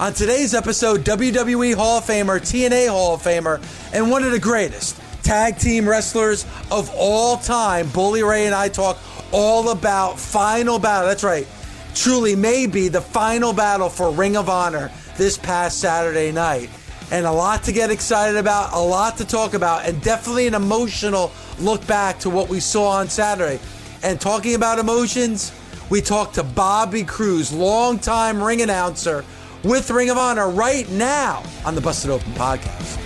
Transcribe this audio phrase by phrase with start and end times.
[0.00, 3.62] On today's episode, WWE Hall of Famer, TNA Hall of Famer,
[3.92, 8.68] and one of the greatest tag team wrestlers of all time, Bully Ray and I
[8.68, 8.98] talk
[9.32, 11.06] all about Final Battle.
[11.06, 11.46] That's right.
[11.94, 16.70] Truly, maybe the final battle for Ring of Honor this past Saturday night.
[17.12, 20.54] And a lot to get excited about, a lot to talk about, and definitely an
[20.54, 23.60] emotional look back to what we saw on Saturday.
[24.02, 25.52] And talking about emotions,
[25.90, 29.24] we talked to Bobby Cruz, longtime ring announcer
[29.64, 32.98] with Ring of Honor, right now on the Busted Open podcast.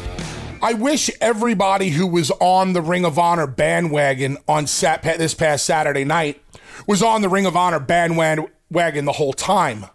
[0.62, 5.66] I wish everybody who was on the Ring of Honor bandwagon on sat this past
[5.66, 6.42] Saturday night
[6.86, 9.86] was on the Ring of Honor bandwagon the whole time.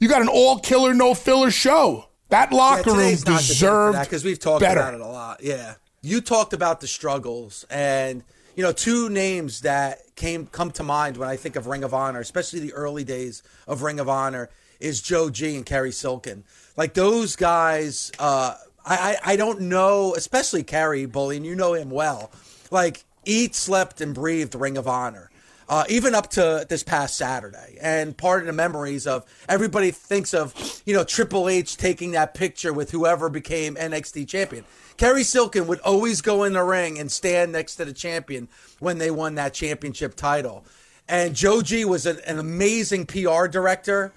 [0.00, 2.08] You got an all killer, no filler show.
[2.30, 4.80] That locker Yeah, room today's not the day for deserved that because we've talked better.
[4.80, 5.42] about it a lot.
[5.42, 8.22] Yeah, you talked about the struggles, and
[8.58, 11.94] you know, two names that came come to mind when I think of Ring of
[11.94, 16.42] Honor, especially the early days of Ring of Honor, is Joe G and Cary Silkin.
[16.76, 21.74] Like those guys, uh, I, I I don't know, especially Cary Bully, and you know
[21.74, 22.32] him well.
[22.72, 25.30] Like eat, slept, and breathed Ring of Honor
[25.68, 27.76] uh, even up to this past Saturday.
[27.80, 32.34] And part of the memories of everybody thinks of, you know, Triple H taking that
[32.34, 34.64] picture with whoever became NXT champion.
[34.96, 38.48] Cary Silkin would always go in the ring and stand next to the champion
[38.80, 40.64] when they won that championship title.
[41.08, 44.12] And Joe G was an, an amazing PR director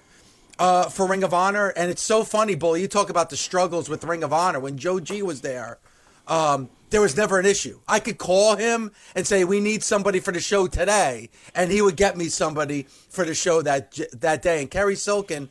[0.58, 1.68] uh, for Ring of Honor.
[1.68, 2.80] And it's so funny, Bully.
[2.82, 4.60] You talk about the struggles with Ring of Honor.
[4.60, 5.78] When Joe G was there,
[6.26, 7.80] um, there was never an issue.
[7.88, 11.82] I could call him and say, "We need somebody for the show today," and he
[11.82, 14.60] would get me somebody for the show that that day.
[14.60, 15.48] And Cary Silkin,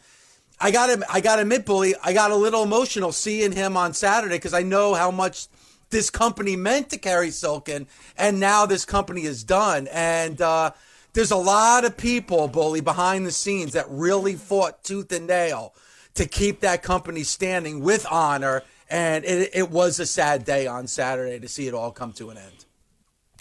[0.59, 1.03] I got him.
[1.09, 1.95] I got to admit, bully.
[2.03, 5.47] I got a little emotional seeing him on Saturday because I know how much
[5.89, 7.87] this company meant to Cary Silkin,
[8.17, 9.87] and now this company is done.
[9.91, 10.71] And uh,
[11.13, 15.73] there's a lot of people, bully, behind the scenes that really fought tooth and nail
[16.13, 20.85] to keep that company standing with honor and it, it was a sad day on
[20.85, 22.65] Saturday to see it all come to an end.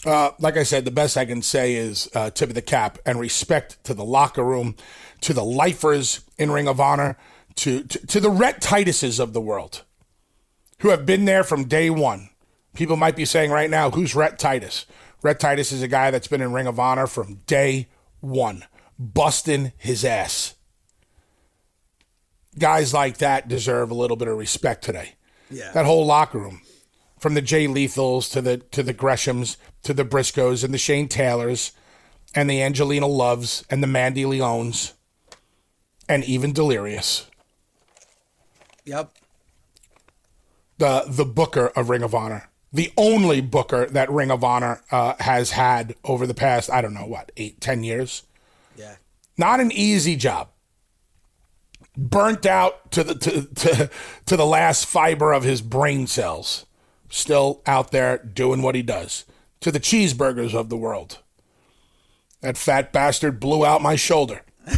[0.03, 2.97] Uh, like I said, the best I can say is uh, tip of the cap
[3.05, 4.75] and respect to the locker room,
[5.21, 7.17] to the lifers in Ring of Honor,
[7.57, 9.83] to, to, to the Rhett Tituses of the world
[10.79, 12.29] who have been there from day one.
[12.73, 14.85] People might be saying right now, who's Rhett Titus?
[15.21, 18.65] Rhett Titus is a guy that's been in Ring of Honor from day one,
[18.97, 20.55] busting his ass.
[22.57, 25.13] Guys like that deserve a little bit of respect today.
[25.51, 25.71] Yeah.
[25.73, 26.61] That whole locker room,
[27.19, 31.07] from the Jay Lethals to the to the Greshams to the Briscoes and the Shane
[31.07, 31.71] Taylors,
[32.33, 34.93] and the Angelina Loves and the Mandy Leons,
[36.07, 37.27] and even Delirious,
[38.85, 39.11] Yep.
[40.77, 45.15] the the Booker of Ring of Honor, the only Booker that Ring of Honor uh,
[45.19, 48.23] has had over the past I don't know what eight ten years.
[48.77, 48.95] Yeah.
[49.37, 50.49] Not an easy job.
[51.97, 53.89] Burnt out to the to, to
[54.25, 56.65] to the last fiber of his brain cells.
[57.09, 59.25] Still out there doing what he does.
[59.61, 61.19] To the cheeseburgers of the world.
[62.41, 64.41] That fat bastard blew out my shoulder.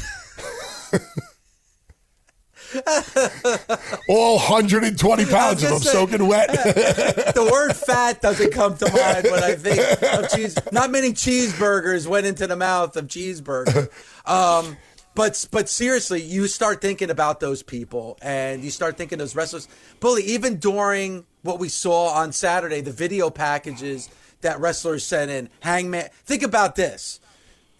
[4.10, 6.50] All 120 pounds of him saying- soaking wet.
[7.34, 10.56] The word fat doesn't come to mind when I think of cheese.
[10.72, 13.90] Not many cheeseburgers went into the mouth of cheeseburger.
[14.30, 14.78] Um,
[15.16, 19.68] But but seriously, you start thinking about those people, and you start thinking those wrestlers.
[20.00, 24.10] Bully, even during what we saw on Saturday, the video packages
[24.42, 26.10] that wrestlers sent in, Hangman.
[26.26, 27.20] Think about this: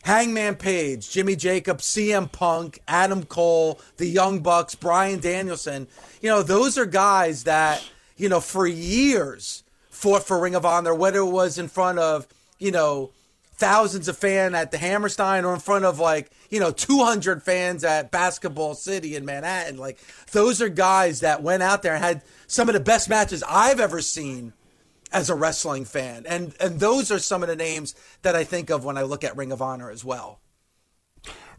[0.04, 5.88] Hangman Page, Jimmy Jacobs, CM Punk, Adam Cole, the Young Bucks, Bryan Danielson.
[6.22, 7.84] You know, those are guys that
[8.16, 12.28] you know for years fought for Ring of Honor, whether it was in front of
[12.60, 13.10] you know
[13.56, 17.84] thousands of fans at the Hammerstein or in front of like, you know, 200 fans
[17.84, 19.78] at Basketball City in Manhattan.
[19.78, 19.98] Like,
[20.34, 23.80] those are guys that went out there and had some of the best matches I've
[23.80, 24.54] ever seen
[25.12, 26.26] as a wrestling fan.
[26.28, 29.24] And and those are some of the names that I think of when I look
[29.24, 30.42] at Ring of Honor as well.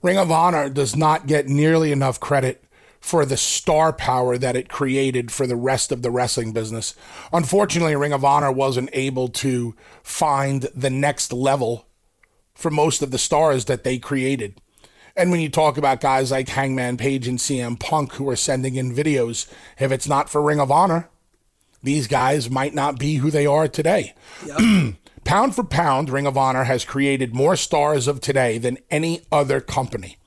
[0.00, 2.62] Ring of Honor does not get nearly enough credit
[3.00, 6.94] for the star power that it created for the rest of the wrestling business.
[7.32, 9.74] Unfortunately, Ring of Honor wasn't able to
[10.04, 11.88] find the next level
[12.54, 14.60] for most of the stars that they created.
[15.16, 18.74] And when you talk about guys like Hangman Page and CM Punk who are sending
[18.74, 21.08] in videos, if it's not for Ring of Honor,
[21.82, 24.14] these guys might not be who they are today.
[24.44, 24.96] Yep.
[25.24, 29.60] pound for pound, Ring of Honor has created more stars of today than any other
[29.60, 30.18] company.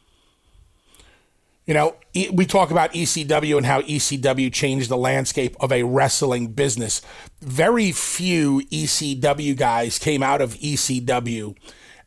[1.65, 1.95] You know,
[2.31, 7.01] we talk about ECW and how ECW changed the landscape of a wrestling business.
[7.41, 11.57] Very few ECW guys came out of ECW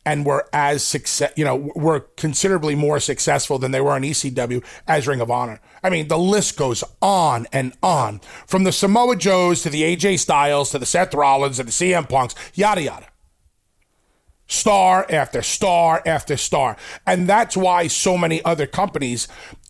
[0.04, 4.64] and were as success, you know, were considerably more successful than they were in ECW
[4.88, 5.60] as Ring of Honor.
[5.82, 10.20] I mean, the list goes on and on from the Samoa Joes to the AJ
[10.20, 13.06] Styles to the Seth Rollins and the CM Punks, yada yada.
[14.46, 16.76] Star after star after star.
[17.06, 19.28] And that's why so many other companies,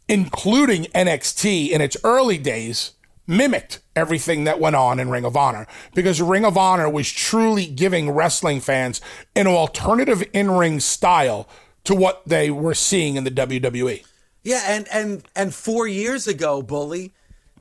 [0.08, 2.92] including NXT in its early days,
[3.26, 7.66] mimicked everything that went on in Ring of Honor because Ring of Honor was truly
[7.66, 9.00] giving wrestling fans
[9.36, 11.48] an alternative in ring style
[11.84, 14.04] to what they were seeing in the WWE.
[14.42, 17.12] Yeah, and and and four years ago, Bully,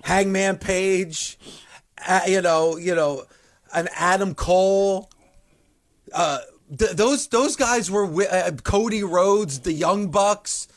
[0.03, 1.37] Hangman Page,
[2.07, 3.25] uh, you know, you know,
[3.73, 5.09] an Adam Cole,
[6.13, 6.39] uh,
[6.77, 10.67] th- those those guys were with, uh, Cody Rhodes, the Young Bucks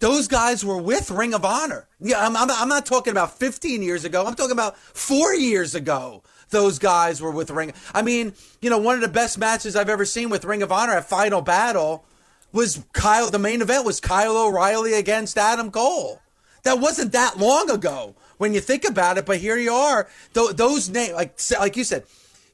[0.00, 1.86] those guys were with Ring of Honor.
[2.00, 4.26] Yeah, I'm, I'm, I'm, not talking about 15 years ago.
[4.26, 6.22] I'm talking about four years ago.
[6.50, 7.72] Those guys were with Ring.
[7.94, 10.70] I mean, you know, one of the best matches I've ever seen with Ring of
[10.70, 12.04] Honor at Final Battle
[12.52, 13.30] was Kyle.
[13.30, 16.20] The main event was Kyle O'Reilly against Adam Cole.
[16.62, 20.08] That wasn't that long ago when you think about it, but here you are.
[20.32, 22.04] Th- those names, like like you said,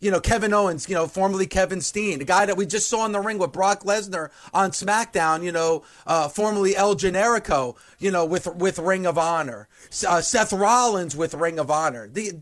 [0.01, 3.05] you know, Kevin Owens, you know, formerly Kevin Steen, the guy that we just saw
[3.05, 8.11] in the ring with Brock Lesnar on SmackDown, you know, uh, formerly El Generico, you
[8.11, 9.69] know, with with Ring of Honor,
[10.09, 12.33] uh, Seth Rollins with Ring of Honor, the,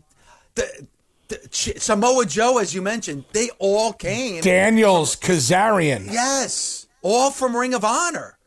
[0.55, 0.87] the,
[1.27, 4.41] the Samoa Joe, as you mentioned, they all came.
[4.41, 8.37] Daniels, Kazarian, yes, all from Ring of Honor.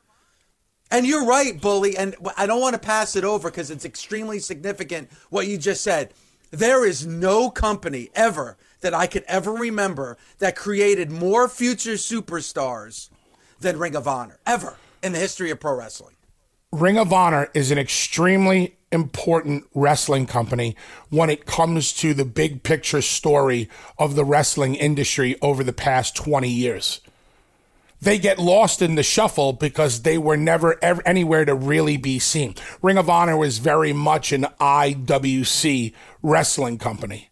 [0.91, 4.39] And you're right, Bully, and I don't want to pass it over because it's extremely
[4.39, 6.13] significant what you just said.
[6.51, 13.09] There is no company ever that I could ever remember that created more future superstars
[13.61, 16.15] than Ring of Honor ever in the history of pro wrestling.
[16.71, 20.77] Ring of Honor is an extremely important wrestling company
[21.09, 23.69] when it comes to the big picture story
[23.99, 27.01] of the wrestling industry over the past 20 years.
[28.01, 32.19] They get lost in the shuffle because they were never ever anywhere to really be
[32.19, 32.57] seen.
[32.83, 37.32] Ring of Honor was very much an IWC wrestling company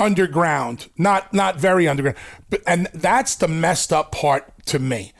[0.00, 2.18] underground, not not very underground.
[2.50, 5.12] But and that's the messed up part to me.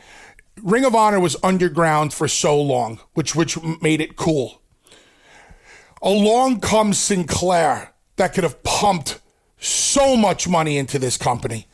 [0.63, 4.63] Ring of Honor was underground for so long, which which made it cool.
[6.03, 9.21] Along comes Sinclair that could have pumped
[9.59, 11.67] so much money into this company.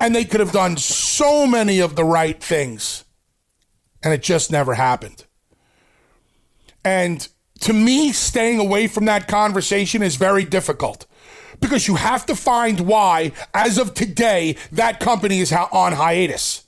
[0.00, 3.04] And they could have done so many of the right things.
[4.02, 5.24] And it just never happened.
[6.84, 7.26] And
[7.60, 11.06] to me, staying away from that conversation is very difficult
[11.60, 16.64] because you have to find why, as of today, that company is on hiatus.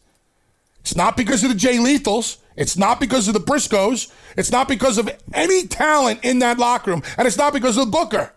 [0.81, 2.39] It's not because of the Jay Lethals.
[2.57, 4.11] It's not because of the Briscoes.
[4.37, 7.03] It's not because of any talent in that locker room.
[7.17, 8.33] And it's not because of the Booker.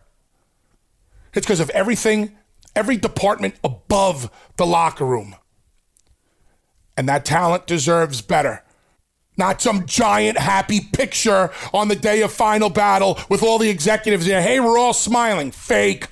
[1.34, 2.38] It's because of everything,
[2.75, 5.36] every department above the locker room.
[6.98, 8.63] And that talent deserves better.
[9.38, 14.25] Not some giant happy picture on the day of final battle with all the executives
[14.25, 14.41] there.
[14.41, 15.51] Hey, we're all smiling.
[15.51, 16.10] Fake.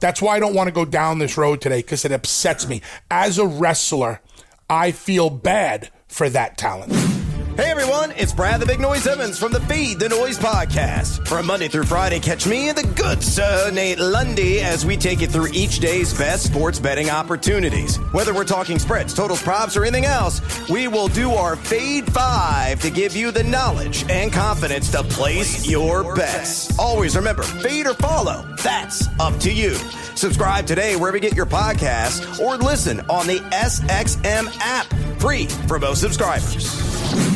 [0.00, 2.82] That's why I don't want to go down this road today because it upsets me.
[3.10, 4.20] As a wrestler,
[4.68, 7.15] I feel bad for that talent.
[7.56, 11.26] Hey everyone, it's Brad the Big Noise Evans from the Fade the Noise podcast.
[11.26, 15.22] From Monday through Friday, catch me and the good sir Nate Lundy as we take
[15.22, 17.96] you through each day's best sports betting opportunities.
[18.12, 22.82] Whether we're talking spreads, totals, props, or anything else, we will do our Fade 5
[22.82, 26.78] to give you the knowledge and confidence to place your bets.
[26.78, 29.76] Always remember, fade or follow, that's up to you.
[30.14, 34.86] Subscribe today wherever you get your podcasts or listen on the SXM app,
[35.18, 37.35] free for most subscribers.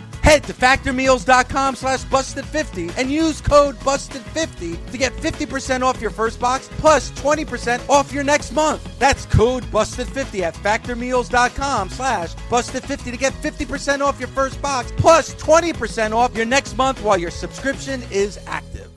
[0.21, 6.39] Head to factormeals.com slash busted50 and use code busted50 to get 50% off your first
[6.39, 8.99] box plus 20% off your next month.
[8.99, 15.33] That's code busted50 at factormeals.com slash busted50 to get 50% off your first box plus
[15.35, 18.91] 20% off your next month while your subscription is active.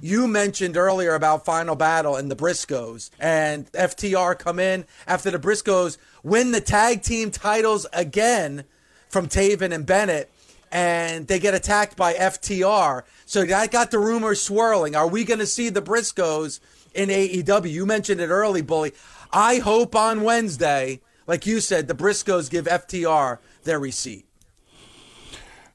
[0.00, 5.38] You mentioned earlier about Final Battle and the Briscoes and FTR come in after the
[5.38, 8.64] Briscoes win the tag team titles again
[9.08, 10.30] from Taven and Bennett
[10.74, 13.04] and they get attacked by FTR.
[13.26, 14.96] So that got the rumors swirling.
[14.96, 16.58] Are we going to see the Briscoes
[16.92, 17.70] in AEW?
[17.70, 18.92] You mentioned it early, Bully.
[19.32, 24.26] I hope on Wednesday, like you said, the Briscoes give FTR their receipt.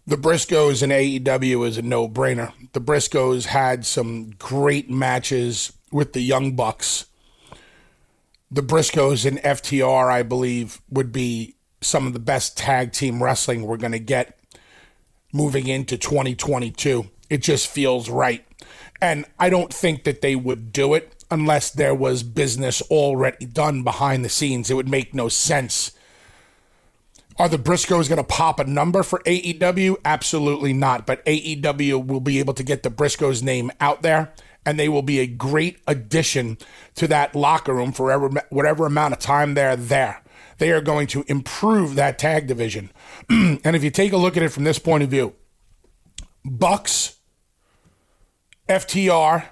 [0.06, 2.52] The Briscoes in AEW is a no brainer.
[2.74, 7.06] The Briscoes had some great matches with the Young Bucks.
[8.52, 13.64] The Briscoes and FTR, I believe, would be some of the best tag team wrestling
[13.64, 14.39] we're going to get
[15.32, 17.10] moving into 2022.
[17.30, 18.46] It just feels right.
[19.02, 23.84] And I don't think that they would do it unless there was business already done
[23.84, 24.70] behind the scenes.
[24.70, 25.92] It would make no sense.
[27.38, 29.98] Are the Briscoes going to pop a number for AEW?
[30.04, 31.06] Absolutely not.
[31.06, 34.34] But AEW will be able to get the Briscoes name out there,
[34.66, 36.58] and they will be a great addition
[36.96, 40.22] to that locker room for whatever, amount of time they're there.
[40.58, 42.92] They are going to improve that tag division.
[43.30, 45.34] and if you take a look at it from this point of view,
[46.46, 47.18] Bucks,
[48.68, 49.46] FTR,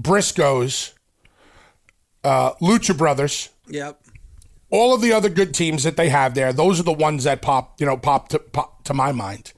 [0.00, 0.92] Briscoes,
[2.22, 4.00] uh, Lucha Brothers, Yep.
[4.70, 7.42] all of the other good teams that they have there, those are the ones that
[7.42, 9.52] pop, you know, pop to, pop to my mind.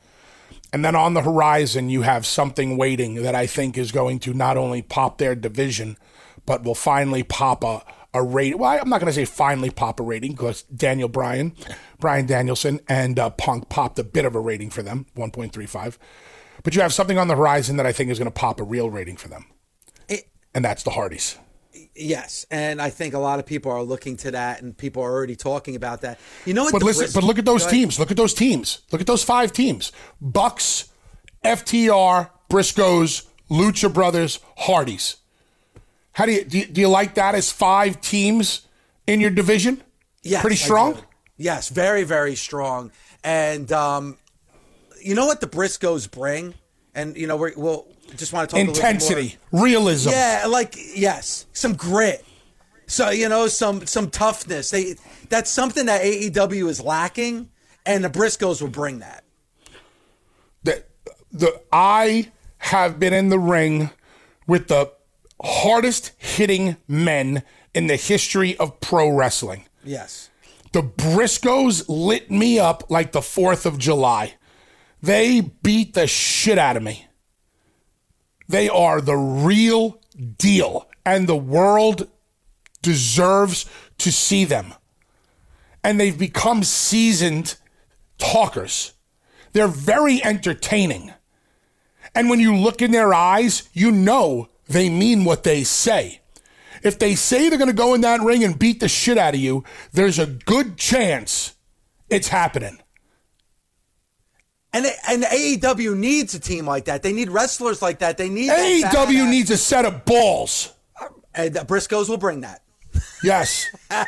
[0.72, 4.34] And then on the horizon, you have something waiting that I think is going to
[4.34, 5.96] not only pop their division,
[6.44, 7.82] but will finally pop a,
[8.18, 8.58] a rating.
[8.58, 11.54] Well, I'm not going to say finally pop a rating because Daniel Bryan,
[12.00, 15.98] Brian Danielson, and uh, Punk popped a bit of a rating for them, 1.35.
[16.62, 18.64] But you have something on the horizon that I think is going to pop a
[18.64, 19.46] real rating for them,
[20.08, 21.38] It- and that's the Hardys.
[21.98, 25.10] Yes, and I think a lot of people are looking to that, and people are
[25.10, 26.18] already talking about that.
[26.44, 26.72] You know what?
[26.72, 27.98] But listen, Bris- but look at those teams.
[27.98, 28.80] Look at those teams.
[28.92, 30.90] Look at those five teams: Bucks,
[31.44, 35.16] FTR, Briscoes, Lucha Brothers, Hardys.
[36.16, 38.66] How do you do, you do you like that as five teams
[39.06, 39.82] in your division?
[40.22, 40.98] Yes, pretty strong.
[41.36, 42.90] Yes, very, very strong.
[43.22, 44.16] And um,
[45.04, 46.54] you know what the Briscoes bring?
[46.94, 50.08] And you know we're, we'll just want to talk a little more- Intensity, realism.
[50.08, 52.24] Yeah, like yes, some grit.
[52.86, 54.70] So you know, some some toughness.
[54.70, 54.94] They
[55.28, 57.50] that's something that AEW is lacking,
[57.84, 59.22] and the Briscoes will bring that.
[60.62, 60.82] the,
[61.30, 63.90] the I have been in the ring
[64.46, 64.95] with the
[65.42, 67.42] hardest hitting men
[67.74, 69.66] in the history of pro wrestling.
[69.84, 70.30] Yes.
[70.72, 74.34] The Briscoes lit me up like the 4th of July.
[75.02, 77.06] They beat the shit out of me.
[78.48, 80.00] They are the real
[80.38, 82.08] deal, and the world
[82.82, 83.66] deserves
[83.98, 84.74] to see them.
[85.82, 87.56] And they've become seasoned
[88.18, 88.92] talkers.
[89.52, 91.12] They're very entertaining.
[92.14, 96.20] And when you look in their eyes, you know they mean what they say.
[96.82, 99.34] If they say they're going to go in that ring and beat the shit out
[99.34, 101.54] of you, there's a good chance
[102.10, 102.78] it's happening.
[104.72, 107.02] And and AEW needs a team like that.
[107.02, 108.18] They need wrestlers like that.
[108.18, 110.74] They need AEW badass- needs a set of balls.
[111.00, 112.62] Uh, and the Briscoes will bring that.
[113.22, 113.66] Yes.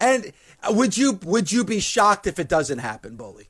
[0.00, 0.32] And
[0.70, 3.49] would you would you be shocked if it doesn't happen, Bully?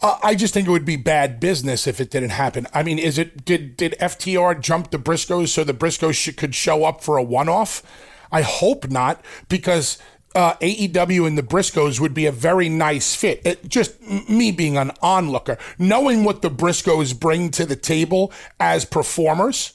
[0.00, 2.66] Uh, I just think it would be bad business if it didn't happen.
[2.72, 6.54] I mean, is it did did FTR jump the Briscoes so the Briscoes sh- could
[6.54, 7.82] show up for a one off?
[8.30, 9.98] I hope not, because
[10.34, 13.40] uh, AEW and the Briscoes would be a very nice fit.
[13.44, 18.84] It, just me being an onlooker, knowing what the Briscoes bring to the table as
[18.84, 19.72] performers,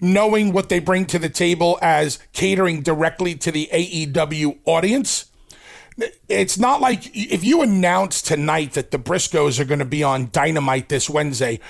[0.00, 5.26] knowing what they bring to the table as catering directly to the AEW audience
[6.28, 10.30] it's not like if you announce tonight that the Briscoes are going to be on
[10.32, 11.60] Dynamite this Wednesday.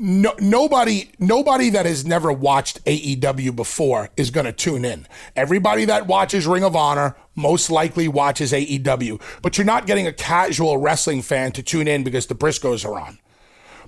[0.00, 5.08] No, nobody, nobody that has never watched AEW before is going to tune in.
[5.34, 10.12] Everybody that watches Ring of Honor most likely watches AEW, but you're not getting a
[10.12, 13.18] casual wrestling fan to tune in because the Briscoes are on.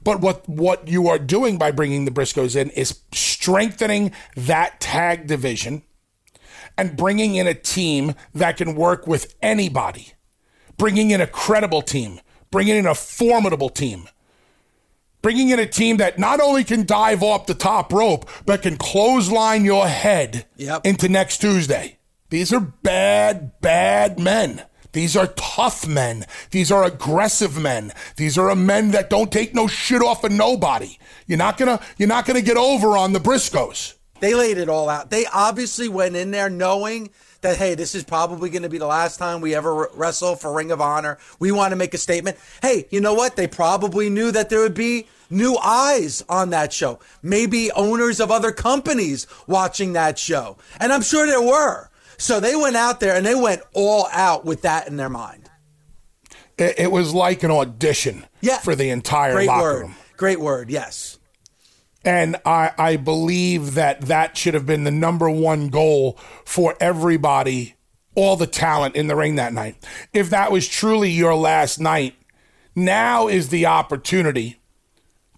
[0.02, 5.26] But what what you are doing by bringing the Briscoes in is strengthening that tag
[5.26, 5.82] division
[6.80, 10.14] and bringing in a team that can work with anybody,
[10.78, 12.18] bringing in a credible team,
[12.50, 14.08] bringing in a formidable team,
[15.20, 18.78] bringing in a team that not only can dive off the top rope, but can
[18.78, 20.86] clothesline your head Yep.
[20.86, 21.98] into next Tuesday.
[22.30, 24.62] These are bad, bad men.
[24.92, 26.24] These are tough men.
[26.50, 27.92] These are aggressive men.
[28.16, 30.96] These are men that don't take no shit off of nobody.
[31.26, 33.94] You're not gonna, you're not gonna get over on the Briscoes.
[34.20, 35.10] They laid it all out.
[35.10, 37.10] They obviously went in there knowing
[37.40, 40.52] that, hey, this is probably going to be the last time we ever wrestle for
[40.52, 41.18] Ring of Honor.
[41.38, 42.36] We want to make a statement.
[42.60, 43.36] Hey, you know what?
[43.36, 46.98] They probably knew that there would be new eyes on that show.
[47.22, 50.58] Maybe owners of other companies watching that show.
[50.78, 51.88] And I'm sure there were.
[52.18, 55.48] So they went out there and they went all out with that in their mind.
[56.58, 58.58] It, it was like an audition Yeah.
[58.58, 59.80] for the entire Great locker word.
[59.80, 59.94] room.
[60.18, 60.68] Great word.
[60.68, 61.16] Yes.
[62.04, 67.74] And I, I believe that that should have been the number one goal for everybody,
[68.14, 69.76] all the talent in the ring that night.
[70.12, 72.14] If that was truly your last night,
[72.74, 74.60] now is the opportunity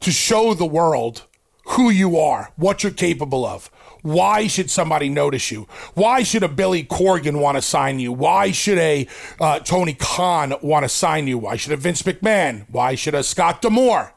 [0.01, 1.27] to show the world
[1.67, 3.71] who you are, what you're capable of.
[4.03, 5.69] Why should somebody notice you?
[5.95, 8.13] Why should a Billy Corgan want to sign you?
[8.13, 9.07] Why should a
[9.41, 11.39] uh, Tony Khan want to sign you?
[11.39, 12.67] Why should a Vince McMahon?
[12.69, 14.13] Why should a Scott D'Amore?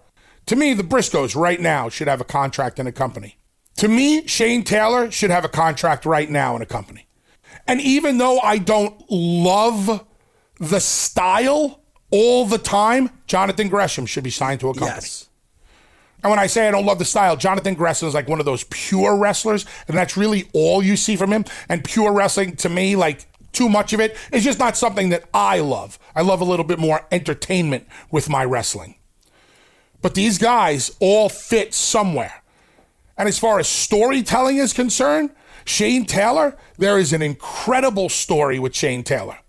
[0.47, 3.37] To me, the Briscoes right now should have a contract in a company.
[3.77, 7.07] To me, Shane Taylor should have a contract right now in a company.
[7.67, 10.05] And even though I don't love
[10.59, 14.95] the style all the time, Jonathan Gresham should be signed to a company.
[14.95, 15.29] Yes.
[16.23, 18.45] And when I say I don't love the style, Jonathan Gresham is like one of
[18.45, 21.45] those pure wrestlers, and that's really all you see from him.
[21.69, 25.25] And pure wrestling, to me, like too much of it, is just not something that
[25.33, 25.99] I love.
[26.15, 28.95] I love a little bit more entertainment with my wrestling.
[30.05, 32.43] But these guys all fit somewhere.
[33.17, 35.31] And as far as storytelling is concerned,
[35.65, 39.39] Shane Taylor, there is an incredible story with Shane Taylor.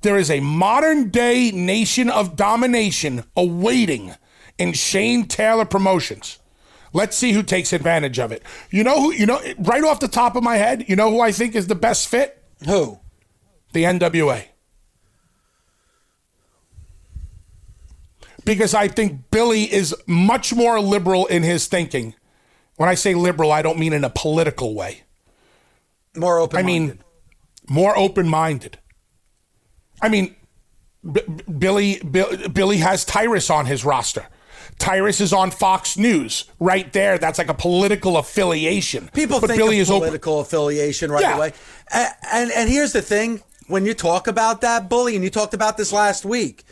[0.00, 4.16] There is a modern day nation of domination awaiting
[4.58, 6.40] in Shane Taylor Promotions.
[6.92, 8.42] Let's see who takes advantage of it.
[8.70, 11.20] You know who, you know, right off the top of my head, you know who
[11.20, 12.42] I think is the best fit?
[12.66, 12.98] Who?
[13.74, 14.46] The NWA.
[18.44, 22.14] Because I think Billy is much more liberal in his thinking.
[22.76, 25.02] When I say liberal, I don't mean in a political way.
[26.16, 26.98] More open I mean,
[27.68, 28.78] more open minded.
[30.02, 30.34] I mean,
[31.10, 34.26] B- B- Billy, Bill, Billy has Tyrus on his roster.
[34.78, 37.16] Tyrus is on Fox News right there.
[37.18, 39.08] That's like a political affiliation.
[39.12, 40.08] People but think Billy is open.
[40.08, 41.36] political affiliation right Yeah.
[41.36, 41.52] away.
[41.92, 45.54] And, and and here's the thing: when you talk about that bully, and you talked
[45.54, 46.64] about this last week.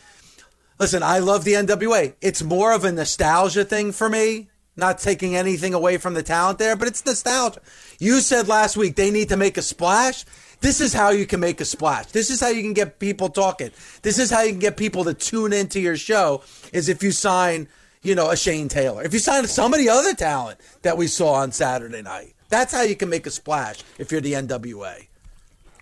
[0.83, 2.13] Listen, I love the NWA.
[2.19, 4.49] It's more of a nostalgia thing for me.
[4.75, 7.61] Not taking anything away from the talent there, but it's nostalgia.
[7.99, 10.25] You said last week they need to make a splash.
[10.59, 12.07] This is how you can make a splash.
[12.07, 13.71] This is how you can get people talking.
[14.01, 16.43] This is how you can get people to tune into your show.
[16.73, 17.69] Is if you sign,
[18.01, 19.03] you know, a Shane Taylor.
[19.03, 22.35] If you sign somebody other talent that we saw on Saturday night.
[22.49, 25.07] That's how you can make a splash if you're the NWA.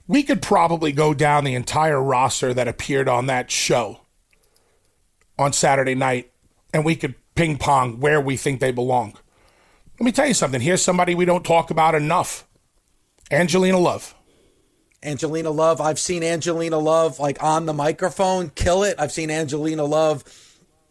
[0.08, 4.01] we could probably go down the entire roster that appeared on that show
[5.42, 6.32] on Saturday night,
[6.74, 9.18] and we could ping pong where we think they belong.
[10.00, 10.62] Let me tell you something.
[10.62, 12.48] Here's somebody we don't talk about enough
[13.30, 14.16] Angelina Love.
[15.04, 15.82] Angelina Love.
[15.82, 18.96] I've seen Angelina Love like on the microphone kill it.
[19.00, 20.24] I've seen Angelina Love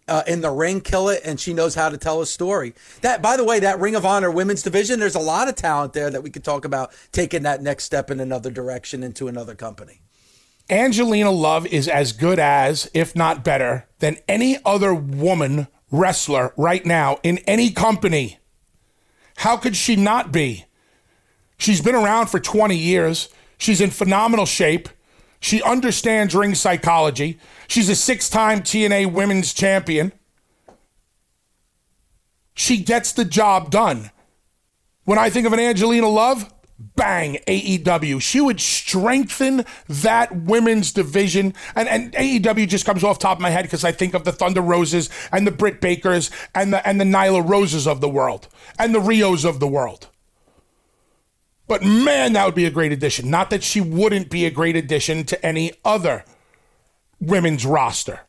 [0.09, 2.75] uh, in the ring kill it, and she knows how to tell a story.
[3.03, 4.99] That, by the way, that Ring of Honor women's division.
[4.99, 8.11] There's a lot of talent there that we could talk about taking that next step
[8.11, 10.01] in another direction into another company.
[10.71, 16.87] Angelina Love is as good as, if not better, than any other woman wrestler right
[16.87, 18.39] now in any company.
[19.39, 20.67] How could she not be?
[21.59, 23.29] She's been around for 20 years.
[23.59, 24.89] She's in phenomenal shape.
[25.41, 27.41] She understands ring psychology.
[27.67, 30.13] She's a six time TNA women's champion.
[32.55, 34.11] She gets the job done.
[35.05, 38.21] When I think of an Angelina Love, bang, AEW.
[38.21, 41.55] She would strengthen that women's division.
[41.75, 44.33] And, and AEW just comes off top of my head because I think of the
[44.33, 48.49] Thunder Rosas and the Britt Bakers and the, and the Nyla Roses of the world
[48.79, 50.09] and the Rios of the world.
[51.69, 53.31] But man, that would be a great addition.
[53.31, 56.25] Not that she wouldn't be a great addition to any other
[57.21, 58.21] women's roster.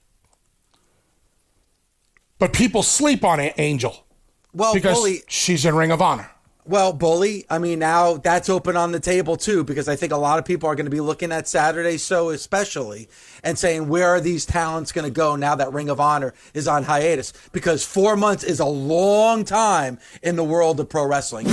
[2.38, 4.06] But people sleep on Angel.
[4.54, 6.30] Well, because she's in Ring of Honor.
[6.64, 10.18] Well, Bully, I mean, now that's open on the table too, because I think a
[10.18, 13.10] lot of people are going to be looking at Saturday, so especially,
[13.44, 16.68] and saying, where are these talents going to go now that Ring of Honor is
[16.68, 17.34] on hiatus?
[17.52, 21.48] Because four months is a long time in the world of pro wrestling.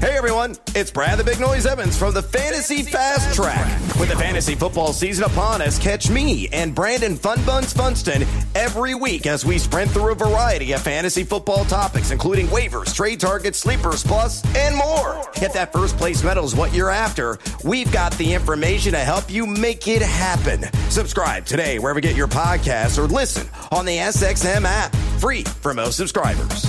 [0.00, 3.66] Hey everyone, it's Brad the Big Noise Evans from the Fantasy Fast Track.
[3.98, 8.94] With the fantasy football season upon us, catch me and Brandon Fun Buns Funston every
[8.94, 13.58] week as we sprint through a variety of fantasy football topics, including waivers, trade targets,
[13.58, 15.20] sleepers, plus, and more.
[15.34, 19.28] If that first place medal is what you're after, we've got the information to help
[19.28, 20.62] you make it happen.
[20.90, 25.74] Subscribe today wherever you get your podcasts or listen on the SXM app, free for
[25.74, 26.68] most subscribers.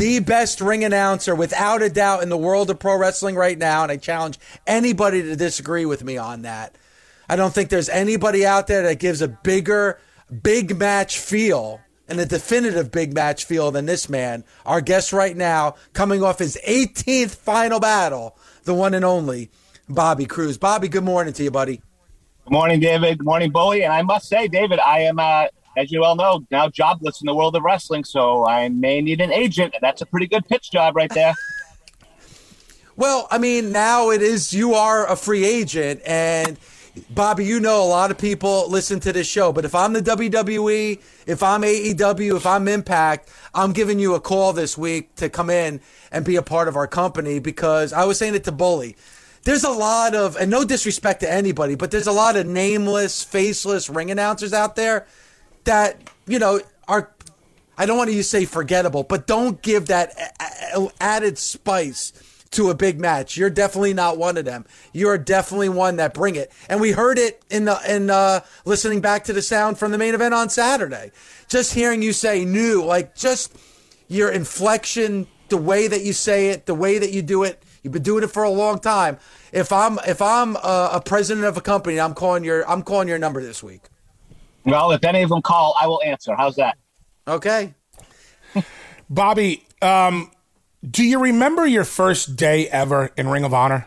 [0.00, 3.82] The best ring announcer without a doubt in the world of pro wrestling right now
[3.82, 6.74] and i challenge anybody to disagree with me on that.
[7.28, 10.00] I don't think there's anybody out there that gives a bigger
[10.42, 14.42] big match feel and a definitive big match feel than this man.
[14.64, 19.50] Our guest right now coming off his 18th final battle the one and only
[19.86, 20.56] bobby cruz.
[20.56, 21.82] Bobby good morning to you buddy.
[22.46, 23.18] Good morning david.
[23.18, 23.84] Good morning bully.
[23.84, 27.26] And i must say david i am uh as you all know, now jobless in
[27.26, 29.74] the world of wrestling, so I may need an agent.
[29.74, 31.34] And that's a pretty good pitch job right there.
[32.96, 36.58] well, I mean, now it is you are a free agent, and
[37.08, 40.02] Bobby, you know a lot of people listen to this show, but if I'm the
[40.02, 45.28] WWE, if I'm AEW, if I'm Impact, I'm giving you a call this week to
[45.28, 45.80] come in
[46.10, 48.96] and be a part of our company because I was saying it to Bully.
[49.44, 53.22] There's a lot of, and no disrespect to anybody, but there's a lot of nameless,
[53.24, 55.06] faceless ring announcers out there
[55.64, 55.96] that
[56.26, 57.10] you know are
[57.78, 60.12] I don't want to say forgettable, but don't give that
[61.00, 62.12] added spice
[62.50, 63.36] to a big match.
[63.36, 64.66] You're definitely not one of them.
[64.92, 66.52] You're definitely one that bring it.
[66.68, 69.98] And we heard it in the in uh, listening back to the sound from the
[69.98, 71.12] main event on Saturday.
[71.48, 73.56] Just hearing you say new, like just
[74.08, 77.62] your inflection, the way that you say it, the way that you do it.
[77.82, 79.18] You've been doing it for a long time.
[79.52, 83.08] If I'm if I'm a, a president of a company, I'm calling your I'm calling
[83.08, 83.89] your number this week.
[84.64, 86.34] Well, if any of them call, I will answer.
[86.36, 86.76] How's that?
[87.26, 87.74] Okay.
[89.10, 90.30] Bobby, um,
[90.88, 93.86] do you remember your first day ever in Ring of Honor?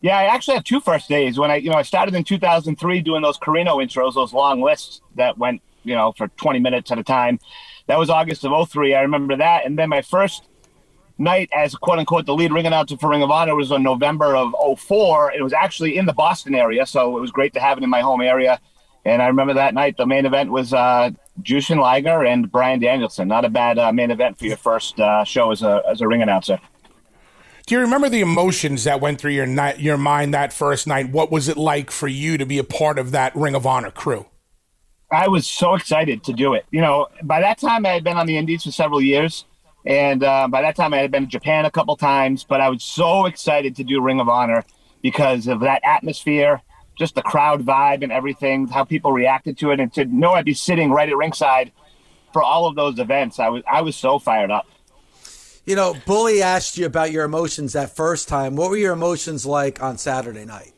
[0.00, 1.38] Yeah, I actually have two first days.
[1.38, 5.00] When I, you know, I started in 2003 doing those Corino intros, those long lists
[5.16, 7.40] that went, you know, for 20 minutes at a time.
[7.86, 8.94] That was August of 03.
[8.94, 9.64] I remember that.
[9.64, 10.44] And then my first
[11.18, 14.36] night as quote unquote the lead ring announcer for Ring of Honor was on November
[14.36, 15.32] of 04.
[15.32, 17.90] It was actually in the Boston area, so it was great to have it in
[17.90, 18.60] my home area.
[19.06, 23.28] And I remember that night, the main event was uh, Jushin Liger and Bryan Danielson.
[23.28, 26.08] Not a bad uh, main event for your first uh, show as a, as a
[26.08, 26.58] ring announcer.
[27.66, 31.10] Do you remember the emotions that went through your night, your mind that first night?
[31.10, 33.92] What was it like for you to be a part of that Ring of Honor
[33.92, 34.26] crew?
[35.12, 36.66] I was so excited to do it.
[36.72, 39.44] You know, by that time I had been on the Indies for several years,
[39.84, 42.42] and uh, by that time I had been to Japan a couple times.
[42.42, 44.64] But I was so excited to do Ring of Honor
[45.00, 46.60] because of that atmosphere
[46.96, 50.44] just the crowd vibe and everything, how people reacted to it, and to know I'd
[50.44, 51.72] be sitting right at ringside
[52.36, 54.66] for all of those events, I was I was so fired up.
[55.64, 58.56] You know, Bully asked you about your emotions that first time.
[58.56, 60.74] What were your emotions like on Saturday night?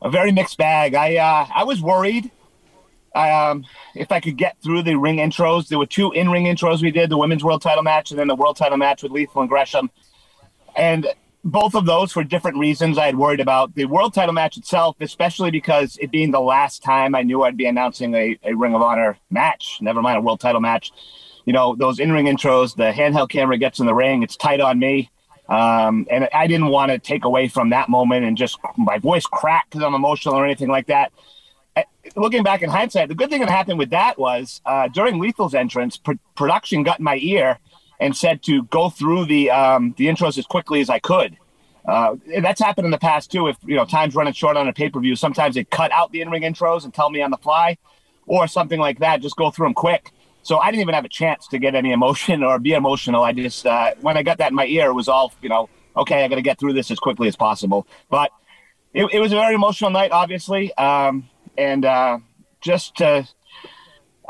[0.00, 0.94] A very mixed bag.
[0.94, 2.30] I uh, I was worried
[3.14, 5.68] um, if I could get through the ring intros.
[5.68, 8.26] There were two in ring intros we did: the women's world title match and then
[8.26, 9.90] the world title match with Lethal and Gresham.
[10.76, 11.06] And
[11.44, 12.98] both of those for different reasons.
[12.98, 16.82] I had worried about the world title match itself, especially because it being the last
[16.82, 19.78] time I knew I'd be announcing a, a Ring of Honor match.
[19.80, 20.92] Never mind a world title match.
[21.46, 22.76] You know those in ring intros.
[22.76, 24.22] The handheld camera gets in the ring.
[24.22, 25.10] It's tight on me.
[25.48, 29.26] Um, and I didn't want to take away from that moment and just my voice
[29.26, 31.12] crack because I'm emotional or anything like that
[32.16, 35.54] looking back in hindsight, the good thing that happened with that was uh, during Lethal's
[35.54, 37.58] entrance, pr- production got in my ear
[38.00, 41.36] and said to go through the um, the intros as quickly as I could.
[41.86, 43.46] Uh, that's happened in the past too.
[43.46, 46.10] If you know time's running short on a pay per view, sometimes they cut out
[46.12, 47.78] the in ring intros and tell me on the fly,
[48.26, 49.20] or something like that.
[49.20, 50.12] Just go through them quick.
[50.42, 53.22] So I didn't even have a chance to get any emotion or be emotional.
[53.22, 55.68] I just uh, when I got that in my ear, it was all you know.
[55.96, 57.86] Okay, I got to get through this as quickly as possible.
[58.08, 58.30] But
[58.94, 60.72] it, it was a very emotional night, obviously.
[60.74, 62.18] Um, and uh,
[62.60, 63.24] just uh,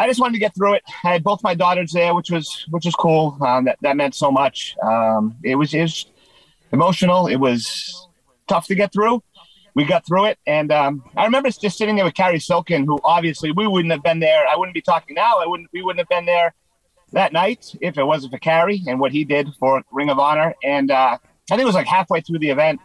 [0.00, 0.82] I just wanted to get through it.
[1.04, 3.36] I had both my daughters there, which was which was cool.
[3.42, 4.74] Um, that that meant so much.
[4.82, 6.06] Um, it was was
[6.72, 7.26] emotional.
[7.26, 8.08] It was
[8.48, 9.22] tough to get through.
[9.74, 12.98] We got through it, and um, I remember just sitting there with Cary Silkin, who
[13.04, 14.48] obviously we wouldn't have been there.
[14.48, 15.34] I wouldn't be talking now.
[15.38, 15.68] I wouldn't.
[15.70, 16.54] We wouldn't have been there
[17.12, 20.54] that night if it wasn't for Cary and what he did for Ring of Honor.
[20.64, 22.80] And uh, I think it was like halfway through the event.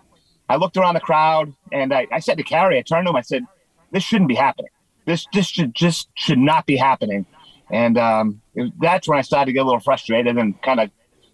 [0.50, 3.16] I looked around the crowd and I, I said to Cary, I turned to him,
[3.16, 3.46] I said,
[3.92, 4.70] this shouldn't be happening.
[5.06, 7.26] This this should just should not be happening.
[7.72, 10.92] And um, it, that's when I started to get a little frustrated and kind of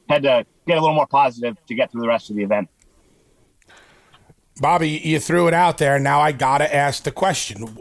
[0.10, 2.70] had to get a little more positive to get through the rest of the event.
[4.60, 5.98] Bobby, you threw it out there.
[5.98, 7.80] Now I got to ask the question.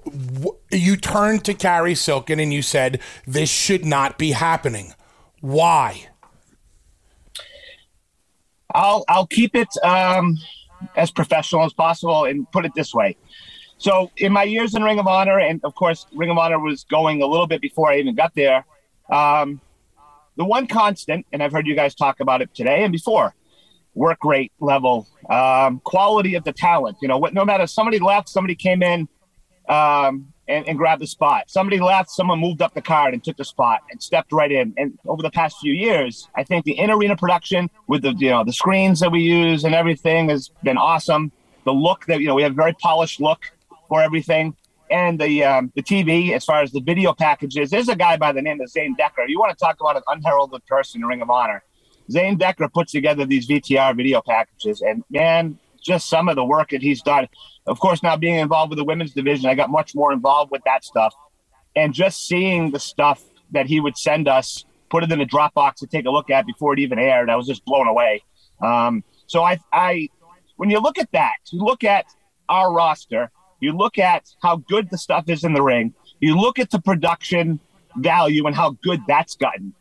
[0.70, 4.94] You turned to Cary Silkin and you said, This should not be happening.
[5.40, 6.08] Why?
[8.74, 10.38] I'll, I'll keep it um,
[10.96, 13.16] as professional as possible and put it this way.
[13.80, 16.84] So in my years in Ring of Honor, and of course, Ring of Honor was
[16.84, 18.66] going a little bit before I even got there.
[19.10, 19.58] Um,
[20.36, 23.34] the one constant, and I've heard you guys talk about it today and before,
[23.94, 26.98] work rate level, um, quality of the talent.
[27.00, 29.08] You know, what, no matter somebody left, somebody came in
[29.66, 31.44] um, and, and, grabbed the spot.
[31.48, 34.74] Somebody left, someone moved up the card and took the spot and stepped right in.
[34.76, 38.28] And over the past few years, I think the in arena production with the you
[38.28, 41.32] know the screens that we use and everything has been awesome.
[41.64, 43.52] The look that you know we have a very polished look
[43.90, 44.56] for everything.
[44.90, 48.32] And the um, the TV, as far as the video packages, there's a guy by
[48.32, 49.26] the name of Zane Decker.
[49.28, 51.62] You want to talk about an unheralded person in Ring of Honor?
[52.10, 56.70] Zane Decker puts together these VTR video packages, and man, just some of the work
[56.70, 57.28] that he's done.
[57.66, 60.62] Of course, now being involved with the women's division, I got much more involved with
[60.64, 61.14] that stuff,
[61.76, 63.22] and just seeing the stuff
[63.52, 66.46] that he would send us, put it in a Dropbox to take a look at
[66.46, 68.24] before it even aired, I was just blown away.
[68.60, 70.08] Um, so I, I,
[70.56, 72.06] when you look at that, you look at
[72.48, 75.94] our roster you look at how good the stuff is in the ring.
[76.20, 77.60] You look at the production
[77.96, 79.74] value and how good that's gotten.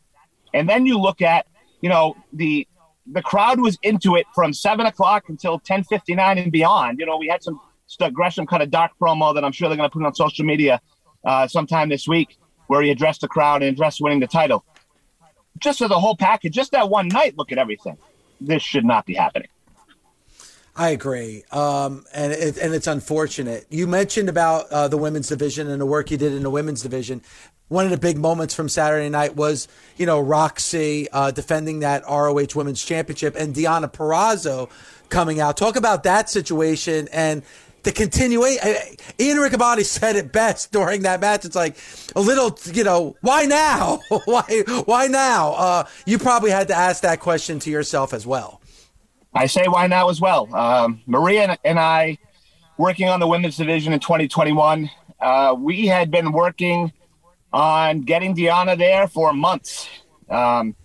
[0.54, 1.48] And then you look at,
[1.82, 2.68] you know, the
[3.12, 7.00] the crowd was into it from seven o'clock until ten fifty nine and beyond.
[7.00, 7.60] You know, we had some
[8.14, 10.80] Gresham kind of dark promo that I'm sure they're going to put on social media
[11.26, 12.38] uh, sometime this week,
[12.68, 14.64] where he addressed the crowd and addressed winning the title.
[15.58, 17.98] Just as a whole package, just that one night, look at everything.
[18.40, 19.50] This should not be happening.
[20.80, 23.66] I agree, um, and it, and it's unfortunate.
[23.70, 26.82] You mentioned about uh, the women's division and the work you did in the women's
[26.82, 27.22] division.
[27.68, 32.04] One of the big moments from Saturday night was, you know, Roxy uh, defending that
[32.10, 34.70] ROH Women's Championship and Deonna Purrazzo
[35.10, 35.58] coming out.
[35.58, 37.44] Talk about that situation and
[37.84, 38.66] the continuation.
[39.20, 41.44] Ian Riccaboni said it best during that match.
[41.44, 41.76] It's like
[42.16, 44.00] a little, you know, why now?
[44.24, 45.52] why why now?
[45.56, 48.59] Uh, you probably had to ask that question to yourself as well.
[49.34, 50.54] I say why now as well.
[50.56, 52.18] Um, Maria and I,
[52.78, 54.90] working on the women's division in 2021,
[55.20, 56.92] uh, we had been working
[57.54, 59.88] on getting Deonna there for months.
[60.30, 60.76] Um,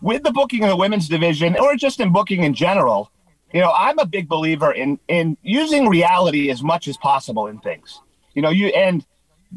[0.00, 3.10] with the booking of the women's division, or just in booking in general,
[3.52, 7.58] you know, I'm a big believer in in using reality as much as possible in
[7.60, 8.00] things.
[8.34, 9.04] You know, you and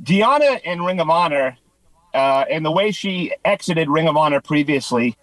[0.03, 1.57] Deonna in Ring of Honor,
[2.13, 5.17] uh, and the way she exited Ring of Honor previously,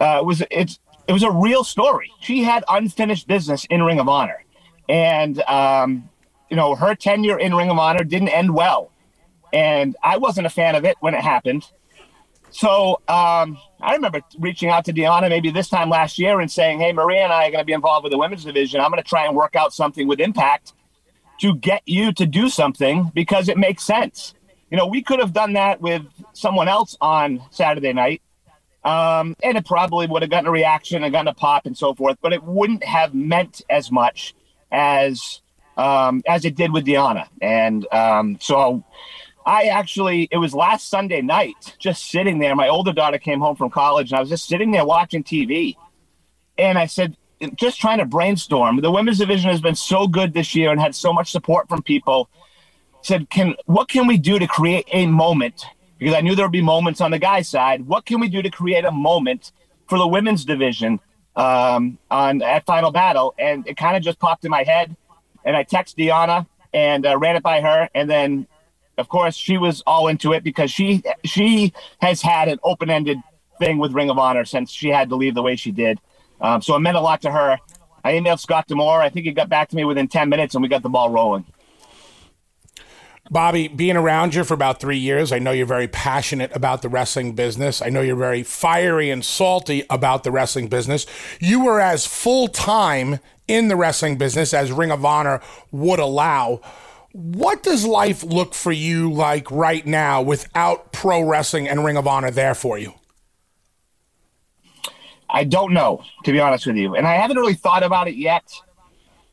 [0.00, 0.78] uh, was it's
[1.08, 2.10] it was a real story.
[2.20, 4.44] She had unfinished business in Ring of Honor,
[4.88, 6.08] and um,
[6.50, 8.90] you know her tenure in Ring of Honor didn't end well,
[9.52, 11.68] and I wasn't a fan of it when it happened.
[12.50, 16.80] So um, I remember reaching out to Deonna maybe this time last year and saying,
[16.80, 18.80] "Hey, Maria and I are going to be involved with the women's division.
[18.80, 20.72] I'm going to try and work out something with Impact
[21.40, 24.34] to get you to do something because it makes sense."
[24.70, 28.20] You know, we could have done that with someone else on Saturday night
[28.86, 31.92] um, and it probably would have gotten a reaction and gotten a pop and so
[31.92, 34.32] forth, but it wouldn't have meant as much
[34.70, 35.40] as
[35.76, 37.26] um, as it did with Deonna.
[37.42, 38.84] And um, so
[39.44, 42.54] I actually, it was last Sunday night, just sitting there.
[42.54, 45.74] My older daughter came home from college, and I was just sitting there watching TV.
[46.56, 47.16] And I said,
[47.56, 48.80] just trying to brainstorm.
[48.80, 51.82] The women's division has been so good this year and had so much support from
[51.82, 52.30] people.
[53.02, 55.66] Said, can what can we do to create a moment?
[55.98, 57.86] Because I knew there would be moments on the guys' side.
[57.86, 59.52] What can we do to create a moment
[59.88, 61.00] for the women's division
[61.34, 63.34] um, on at Final Battle?
[63.38, 64.96] And it kind of just popped in my head.
[65.44, 68.46] And I texted Deonna and uh, ran it by her, and then
[68.98, 73.18] of course, she was all into it because she she has had an open ended
[73.58, 76.00] thing with Ring of Honor since she had to leave the way she did.
[76.40, 77.58] Um, so it meant a lot to her.
[78.04, 79.00] I emailed Scott D'Amore.
[79.00, 81.10] I think he got back to me within ten minutes, and we got the ball
[81.10, 81.44] rolling.
[83.30, 86.88] Bobby, being around you for about three years, I know you're very passionate about the
[86.88, 87.82] wrestling business.
[87.82, 91.06] I know you're very fiery and salty about the wrestling business.
[91.40, 95.40] You were as full time in the wrestling business as Ring of Honor
[95.72, 96.60] would allow.
[97.12, 102.06] What does life look for you like right now without pro wrestling and Ring of
[102.06, 102.94] Honor there for you?
[105.28, 108.14] I don't know, to be honest with you, and I haven't really thought about it
[108.14, 108.44] yet.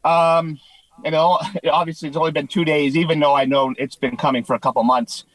[0.03, 0.59] Um,
[1.03, 1.15] and
[1.71, 4.59] obviously, it's only been two days, even though I know it's been coming for a
[4.59, 5.25] couple months.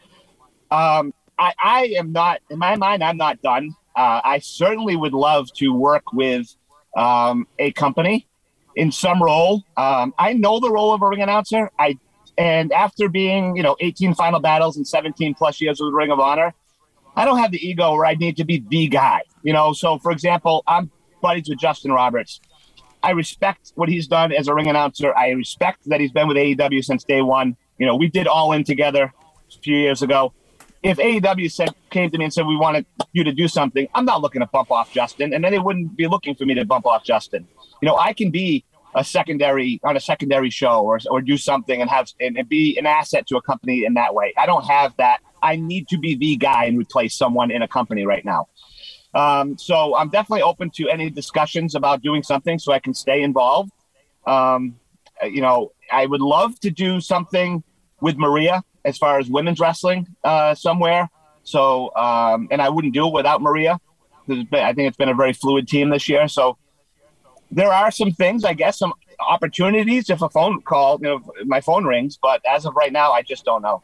[0.71, 3.75] Um, I, I am not, in my mind, I'm not done.
[3.97, 6.55] Uh, I certainly would love to work with
[6.97, 8.27] um, a company
[8.77, 9.65] in some role.
[9.77, 11.71] Um, I know the role of a ring announcer.
[11.79, 11.99] I
[12.37, 16.21] and after being, you know, 18 final battles and 17 plus years with Ring of
[16.21, 16.55] Honor,
[17.17, 19.23] I don't have the ego where I need to be the guy.
[19.43, 22.41] You know, so for example, I'm buddies with Justin Roberts.
[23.03, 25.15] I respect what he's done as a ring announcer.
[25.17, 27.57] I respect that he's been with AEW since day one.
[27.79, 29.13] You know, we did all in together
[29.49, 30.33] a few years ago.
[30.83, 34.05] If AEW said came to me and said we wanted you to do something, I'm
[34.05, 36.65] not looking to bump off Justin, and then they wouldn't be looking for me to
[36.65, 37.47] bump off Justin.
[37.83, 41.81] You know, I can be a secondary on a secondary show or, or do something
[41.81, 44.33] and have and, and be an asset to a company in that way.
[44.37, 45.21] I don't have that.
[45.43, 48.49] I need to be the guy and replace someone in a company right now.
[49.15, 53.23] Um, so I'm definitely open to any discussions about doing something so I can stay
[53.23, 53.73] involved.
[54.27, 54.77] Um,
[55.23, 57.63] you know, I would love to do something
[58.01, 61.11] with Maria as far as women's wrestling uh, somewhere.
[61.43, 63.81] So, um, and I wouldn't do it without Maria.
[64.31, 66.29] I think it's been a very fluid team this year.
[66.29, 66.59] So
[67.51, 71.61] there are some things, I guess, some opportunities if a phone call, you know, my
[71.61, 72.19] phone rings.
[72.21, 73.83] But as of right now, I just don't know.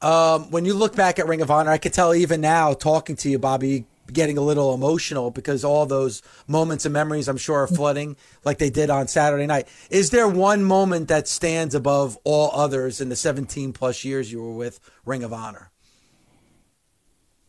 [0.00, 3.16] Um, when you look back at Ring of Honor, I could tell even now, talking
[3.16, 7.58] to you, Bobby, getting a little emotional because all those moments and memories, I'm sure,
[7.58, 9.68] are flooding like they did on Saturday night.
[9.90, 14.42] Is there one moment that stands above all others in the 17 plus years you
[14.42, 15.70] were with Ring of Honor?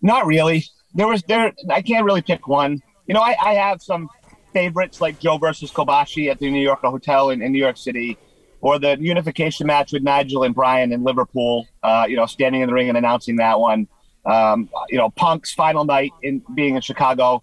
[0.02, 0.66] Not really.
[0.94, 1.54] There was there.
[1.70, 2.82] I can't really pick one.
[3.06, 4.10] You know, I, I have some
[4.54, 8.18] favorites like Joe versus Kobashi at the New York Hotel in, in New York City,
[8.62, 11.68] or the unification match with Nigel and Bryan in Liverpool.
[11.84, 13.88] Uh, you know, standing in the ring and announcing that one.
[14.26, 17.42] Um, you know, Punk's final night in being in Chicago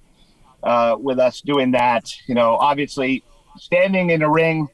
[0.63, 2.13] uh, with us doing that.
[2.27, 3.25] You know, obviously
[3.57, 4.69] standing in a ring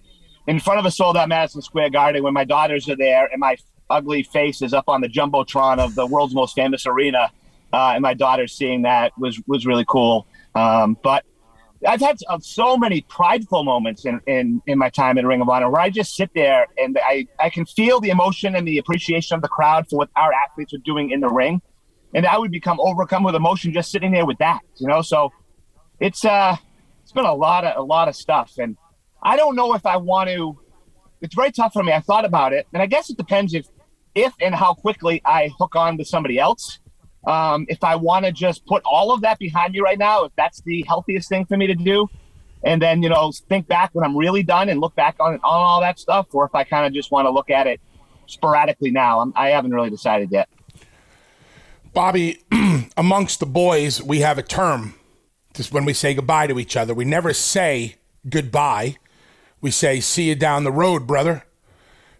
[0.46, 3.40] in front of a sold out Madison Square Garden when my daughters are there and
[3.40, 3.56] my
[3.90, 7.30] ugly face is up on the jumbotron of the world's most famous arena,
[7.72, 10.26] uh, and my daughters seeing that was was really cool.
[10.54, 11.24] Um, but
[11.86, 15.48] I've had uh, so many prideful moments in, in, in my time in Ring of
[15.48, 18.78] Honor where I just sit there and I, I can feel the emotion and the
[18.78, 21.60] appreciation of the crowd for what our athletes are doing in the ring.
[22.14, 25.02] And I would become overcome with emotion just sitting there with that, you know?
[25.02, 25.32] So
[25.98, 26.56] it's, uh,
[27.02, 28.52] it's been a lot of, a lot of stuff.
[28.58, 28.76] And
[29.22, 30.58] I don't know if I want to,
[31.20, 31.92] it's very tough for me.
[31.92, 33.66] I thought about it and I guess it depends if,
[34.14, 36.78] if and how quickly I hook on to somebody else
[37.24, 40.32] um, if I want to just put all of that behind me right now, if
[40.36, 42.08] that's the healthiest thing for me to do,
[42.64, 45.40] and then you know think back when I'm really done and look back on on
[45.42, 47.80] all that stuff, or if I kind of just want to look at it
[48.26, 50.48] sporadically now, I'm, I haven't really decided yet.
[51.92, 52.42] Bobby,
[52.96, 54.94] amongst the boys, we have a term.
[55.54, 57.96] Just when we say goodbye to each other, we never say
[58.28, 58.96] goodbye.
[59.60, 61.44] We say "see you down the road, brother,"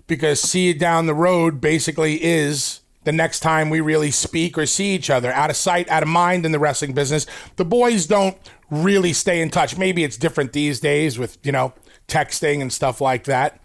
[0.06, 4.66] because "see you down the road" basically is the next time we really speak or
[4.66, 5.32] see each other.
[5.32, 7.26] Out of sight, out of mind in the wrestling business.
[7.56, 8.36] The boys don't
[8.70, 9.76] really stay in touch.
[9.76, 11.74] Maybe it's different these days with, you know,
[12.08, 13.60] texting and stuff like that.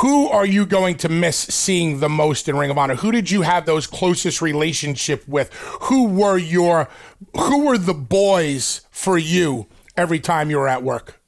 [0.00, 2.96] Who are you going to miss seeing the most in Ring of Honor?
[2.96, 5.52] Who did you have those closest relationship with?
[5.82, 6.88] Who were your
[7.34, 9.66] who were the boys for you
[9.96, 11.20] every time you were at work?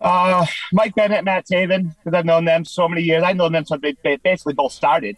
[0.00, 3.22] Uh, Mike Bennett, Matt Taven, because I've known them so many years.
[3.24, 5.16] I've known them since they basically both started.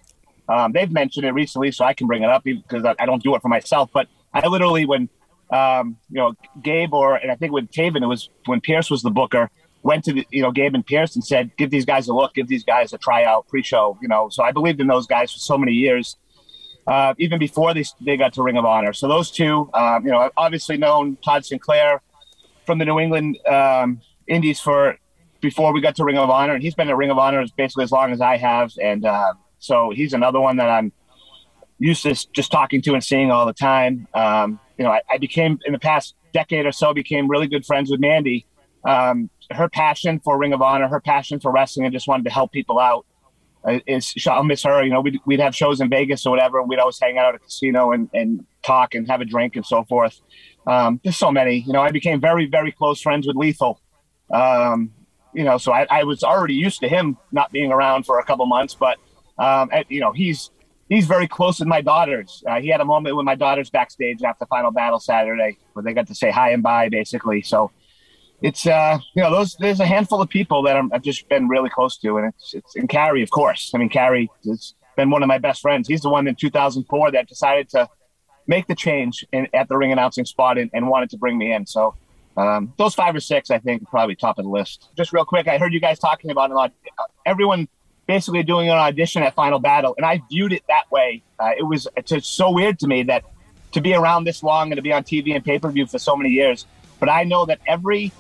[0.49, 3.23] Um, they've mentioned it recently, so I can bring it up because I, I, don't
[3.23, 3.91] do it for myself.
[3.93, 5.09] But I literally, when
[5.51, 9.03] um, you know Gabe or and I think with Taven, it was when Pearce was
[9.03, 9.49] the booker.
[9.83, 12.35] went to the, you know Gabe and Pearce and said, "Give these guys a look,
[12.35, 15.39] give these guys a tryout, pre-show." You know, so I believed in those guys for
[15.39, 16.17] so many years,
[16.87, 18.93] uh, even before they they got to Ring of Honor.
[18.93, 22.03] So those two, um, you know, I've obviously known Todd Sinclair
[22.67, 24.01] from the New England um,
[24.31, 24.97] Indies for
[25.41, 27.85] before we got to Ring of Honor, and he's been at Ring of Honor basically
[27.85, 30.93] as long as I have, and uh, so he's another one that I'm
[31.79, 34.07] used to just talking to and seeing all the time.
[34.15, 37.65] Um, you know, I, I, became in the past decade or so became really good
[37.65, 38.47] friends with Mandy.
[38.85, 42.31] Um, her passion for Ring of Honor, her passion for wrestling, and just wanted to
[42.31, 43.07] help people out.
[43.63, 44.83] Uh, is I'll miss her.
[44.83, 47.31] You know, we'd, we'd have shows in Vegas or whatever, and we'd always hang out
[47.31, 50.21] at a casino and, and talk and have a drink and so forth.
[50.67, 51.59] Um, there's so many.
[51.67, 53.81] You know, I became very, very close friends with Lethal.
[54.33, 54.93] Um,
[55.35, 58.25] you know, so I, I, was already used to him not being around for a
[58.25, 58.99] couple months, but
[59.39, 60.51] um, and, you know, he's
[60.89, 62.43] he's very close with my daughters.
[62.47, 65.95] Uh, he had a moment with my daughters backstage after Final Battle Saturday where they
[65.95, 67.43] got to say hi and bye, basically.
[67.43, 67.71] So
[68.43, 71.49] it's uh, you know, those there's a handful of people that i have just been
[71.49, 73.73] really close to, and it's it's and Cary, of course.
[73.75, 75.89] I mean, Cary has been one of my best friends.
[75.89, 77.89] He's the one in 2004 that decided to
[78.47, 81.53] make the change in, at the ring announcing spot and, and wanted to bring me
[81.53, 81.67] in.
[81.67, 81.95] So
[82.37, 84.89] um, those five or six, I think, probably top of the list.
[84.97, 86.73] Just real quick, I heard you guys talking about a lot.
[87.27, 87.69] Everyone
[88.07, 91.23] basically doing an audition at Final Battle, and I viewed it that way.
[91.39, 93.25] Uh, it was it's so weird to me that
[93.73, 95.99] to be around this long and to be on TV and pay per view for
[95.99, 96.67] so many years.
[96.99, 98.13] But I know that every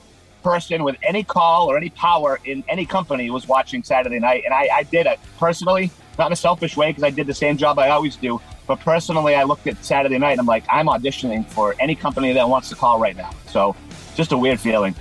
[0.42, 4.54] person with any call or any power in any company was watching Saturday night, and
[4.54, 7.56] I, I did it personally, not in a selfish way because I did the same
[7.56, 8.40] job I always do.
[8.66, 12.32] But personally, I looked at Saturday night and I'm like, I'm auditioning for any company
[12.34, 13.30] that wants to call right now.
[13.48, 13.74] So
[14.20, 14.94] just a weird feeling.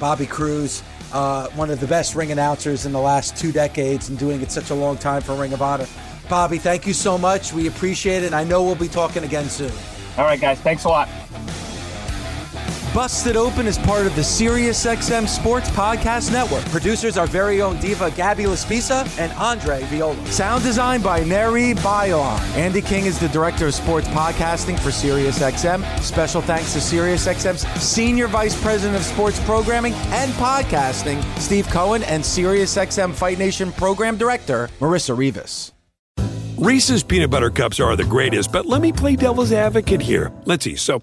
[0.00, 0.82] Bobby Cruz,
[1.12, 4.50] uh, one of the best ring announcers in the last two decades and doing it
[4.50, 5.86] such a long time for Ring of Honor.
[6.28, 7.52] Bobby, thank you so much.
[7.52, 8.26] We appreciate it.
[8.26, 9.70] And I know we'll be talking again soon.
[10.18, 10.58] All right, guys.
[10.60, 11.08] Thanks a lot.
[12.94, 16.62] Busted Open is part of the SiriusXM Sports Podcast Network.
[16.66, 20.26] Producers our very own diva Gabby Laspisa and Andre Viola.
[20.26, 22.38] Sound design by Neri Bayon.
[22.54, 26.00] Andy King is the director of sports podcasting for SiriusXM.
[26.00, 32.22] Special thanks to SiriusXM's Senior Vice President of Sports Programming and Podcasting, Steve Cohen, and
[32.22, 35.72] SiriusXM Fight Nation Program Director, Marissa Rivas.
[36.62, 40.30] Reese's peanut butter cups are the greatest, but let me play devil's advocate here.
[40.44, 40.76] Let's see.
[40.76, 41.02] So,